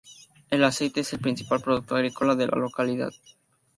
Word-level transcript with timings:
El 0.49 0.63
aceite 0.63 1.01
es 1.01 1.13
el 1.13 1.19
principal 1.19 1.61
producto 1.61 1.95
agrícola 1.95 2.33
de 2.33 2.47
la 2.47 2.57
localidad. 2.57 3.11